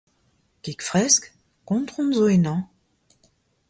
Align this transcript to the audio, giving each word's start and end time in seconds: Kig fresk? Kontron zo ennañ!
Kig 0.63 0.79
fresk? 0.87 1.23
Kontron 1.69 2.09
zo 2.17 2.25
ennañ! 2.35 2.61